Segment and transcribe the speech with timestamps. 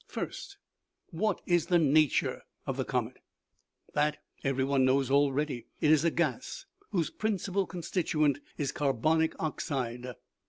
[0.17, 0.57] "First,
[1.11, 3.17] what is the nature of the comet?
[3.93, 10.07] That everyone knows already; it is a gas whose principal constituent is carbonic oxide.